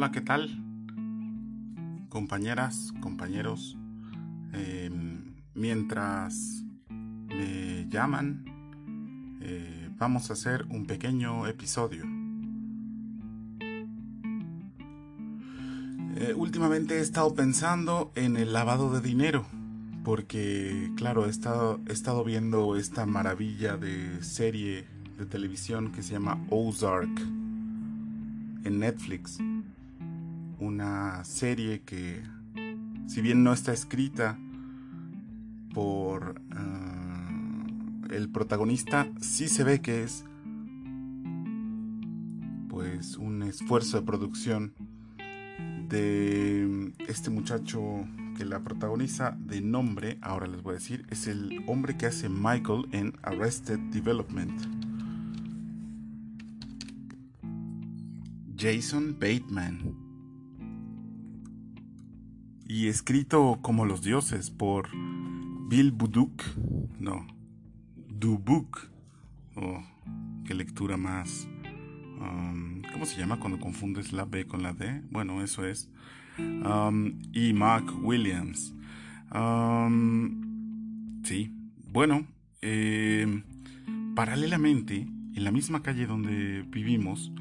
[0.00, 0.48] Hola, ¿qué tal?
[2.08, 3.76] Compañeras, compañeros,
[4.54, 8.46] em, mientras me llaman,
[9.42, 12.04] eh, vamos a hacer un pequeño episodio.
[16.16, 19.44] Eh, últimamente he estado pensando en el lavado de dinero,
[20.02, 24.86] porque claro, he estado, he estado viendo esta maravilla de serie
[25.18, 27.20] de televisión que se llama Ozark
[28.64, 29.38] en Netflix.
[30.60, 32.22] Una serie que,
[33.06, 34.38] si bien no está escrita
[35.72, 40.24] por eh, el protagonista, sí se ve que es
[42.68, 44.74] pues un esfuerzo de producción
[45.88, 48.06] de este muchacho
[48.36, 52.28] que la protagoniza de nombre, ahora les voy a decir, es el hombre que hace
[52.28, 54.60] Michael en Arrested Development.
[58.56, 60.09] Jason Bateman.
[62.70, 64.90] Y escrito como los dioses por
[65.68, 66.40] Bill Buduk.
[67.00, 67.26] No,
[68.08, 68.88] Dubuk.
[69.56, 69.82] Oh,
[70.44, 71.48] qué lectura más.
[72.20, 75.02] Um, ¿Cómo se llama cuando confundes la B con la D?
[75.10, 75.90] Bueno, eso es.
[76.38, 78.72] Um, y Mark Williams.
[79.34, 81.52] Um, sí,
[81.88, 82.24] bueno,
[82.62, 83.42] eh,
[84.14, 87.32] paralelamente, en la misma calle donde vivimos,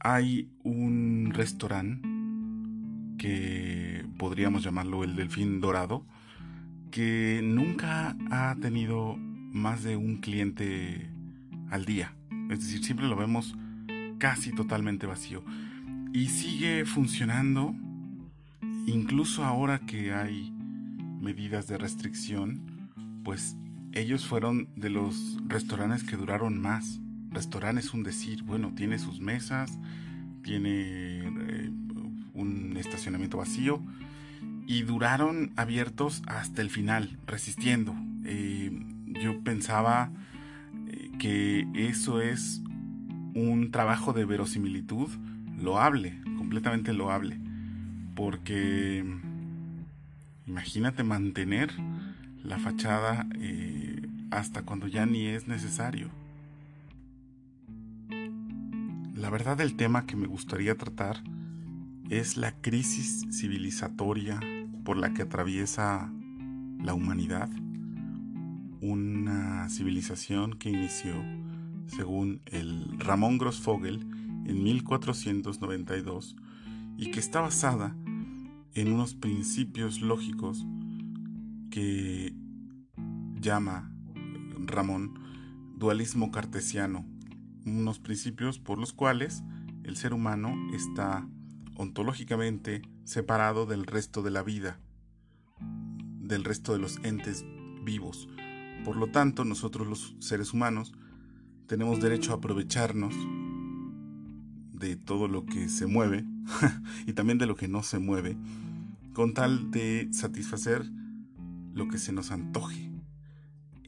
[0.00, 2.15] hay un restaurante
[4.18, 6.04] podríamos llamarlo el Delfín Dorado,
[6.90, 11.10] que nunca ha tenido más de un cliente
[11.70, 12.14] al día.
[12.50, 13.54] Es decir, siempre lo vemos
[14.18, 15.44] casi totalmente vacío.
[16.12, 17.74] Y sigue funcionando,
[18.86, 20.52] incluso ahora que hay
[21.20, 22.90] medidas de restricción,
[23.24, 23.56] pues
[23.92, 27.00] ellos fueron de los restaurantes que duraron más
[27.36, 29.78] restaurante es un decir, bueno, tiene sus mesas,
[30.42, 31.70] tiene eh,
[32.36, 33.80] un estacionamiento vacío
[34.66, 37.94] y duraron abiertos hasta el final, resistiendo.
[38.24, 38.70] Eh,
[39.22, 40.10] yo pensaba
[40.88, 42.62] eh, que eso es
[43.34, 45.08] un trabajo de verosimilitud
[45.60, 47.38] loable, completamente loable,
[48.14, 49.04] porque
[50.46, 51.72] imagínate mantener
[52.42, 53.26] la fachada
[54.30, 56.10] hasta cuando ya ni es necesario.
[59.14, 61.22] La verdad del tema que me gustaría tratar
[62.10, 64.40] es la crisis civilizatoria
[64.84, 66.12] por la que atraviesa
[66.82, 67.50] la humanidad,
[68.80, 71.14] una civilización que inició,
[71.86, 74.06] según el Ramón Grossfogel,
[74.46, 76.36] en 1492
[76.96, 77.96] y que está basada
[78.74, 80.64] en unos principios lógicos
[81.70, 82.32] que
[83.40, 83.90] llama
[84.66, 85.18] Ramón
[85.76, 87.04] dualismo cartesiano.
[87.64, 89.42] Unos principios por los cuales
[89.82, 91.26] el ser humano está
[91.76, 94.78] ontológicamente separado del resto de la vida,
[96.20, 97.44] del resto de los entes
[97.82, 98.28] vivos.
[98.84, 100.92] Por lo tanto, nosotros los seres humanos
[101.66, 103.14] tenemos derecho a aprovecharnos
[104.72, 106.24] de todo lo que se mueve
[107.06, 108.36] y también de lo que no se mueve,
[109.12, 110.84] con tal de satisfacer
[111.72, 112.90] lo que se nos antoje.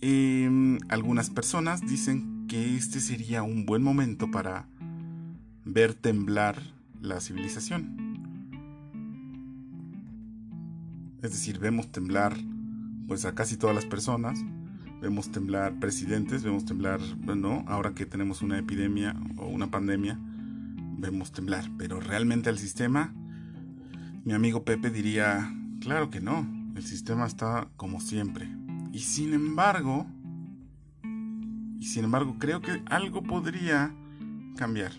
[0.00, 4.68] Em, algunas personas dicen que este sería un buen momento para
[5.64, 8.06] ver temblar la civilización.
[11.22, 12.36] Es decir, vemos temblar
[13.06, 14.38] pues a casi todas las personas,
[15.00, 20.18] vemos temblar presidentes, vemos temblar, bueno, ahora que tenemos una epidemia o una pandemia,
[20.98, 23.14] vemos temblar, pero realmente al sistema,
[24.24, 28.48] mi amigo Pepe diría, claro que no, el sistema está como siempre.
[28.92, 30.06] Y sin embargo,
[31.78, 33.94] y sin embargo, creo que algo podría
[34.56, 34.92] cambiar.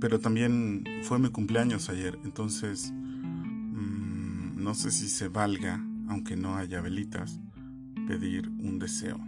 [0.00, 6.56] Pero también fue mi cumpleaños ayer, entonces mm, no sé si se valga, aunque no
[6.56, 7.40] haya velitas,
[8.06, 9.18] pedir un deseo.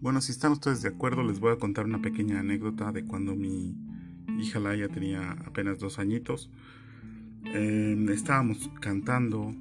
[0.00, 3.36] Bueno, si están ustedes de acuerdo, les voy a contar una pequeña anécdota de cuando
[3.36, 3.76] mi
[4.40, 6.50] hija Laia tenía apenas dos añitos.
[7.44, 9.54] Em, estábamos cantando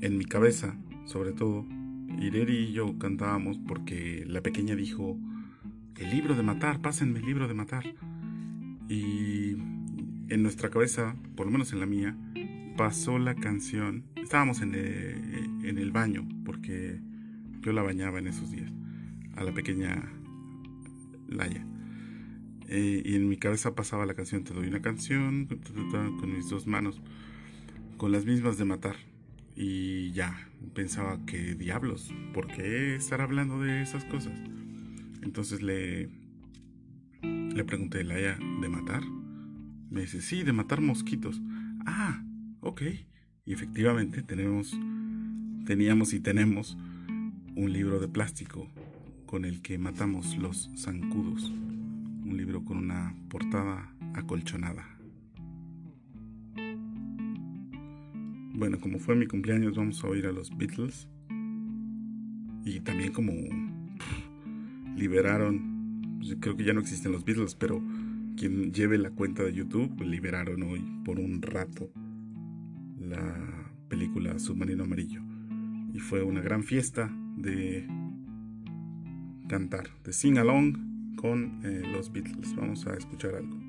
[0.00, 1.66] en mi cabeza, sobre todo,
[2.20, 5.18] Ireri y yo cantábamos porque la pequeña dijo,
[5.96, 7.84] el libro de matar, pásenme el libro de matar.
[8.88, 9.52] Y
[10.28, 12.16] en nuestra cabeza, por lo menos en la mía,
[12.76, 14.04] pasó la canción.
[14.16, 17.00] Estábamos en el, en el baño porque
[17.60, 18.72] yo la bañaba en esos días,
[19.36, 20.10] a la pequeña
[21.28, 21.66] Laia.
[22.68, 25.46] Eh, y en mi cabeza pasaba la canción, te doy una canción
[26.20, 27.00] con mis dos manos,
[27.96, 28.96] con las mismas de matar
[29.60, 30.38] Y ya,
[30.72, 34.40] pensaba que diablos, ¿por qué estar hablando de esas cosas?
[35.20, 36.10] Entonces le,
[37.22, 39.02] le pregunté, ¿Laia, de matar?
[39.90, 41.42] Me dice, sí, de matar mosquitos.
[41.84, 42.22] Ah,
[42.60, 42.82] ok.
[43.46, 44.78] Y efectivamente tenemos,
[45.66, 46.78] teníamos y tenemos
[47.56, 48.68] un libro de plástico
[49.26, 51.50] con el que matamos los zancudos.
[51.50, 54.97] Un libro con una portada acolchonada.
[58.58, 61.06] Bueno, como fue mi cumpleaños, vamos a oír a los Beatles.
[62.64, 63.32] Y también como
[64.96, 67.80] liberaron, creo que ya no existen los Beatles, pero
[68.36, 71.92] quien lleve la cuenta de YouTube liberaron hoy por un rato
[72.98, 75.22] la película Submarino Amarillo.
[75.94, 77.86] Y fue una gran fiesta de
[79.48, 82.56] cantar, de sing along con eh, los Beatles.
[82.56, 83.67] Vamos a escuchar algo.